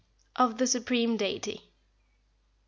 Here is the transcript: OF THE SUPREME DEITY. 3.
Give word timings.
OF 0.35 0.57
THE 0.57 0.65
SUPREME 0.65 1.15
DEITY. 1.15 1.57
3. 1.57 1.63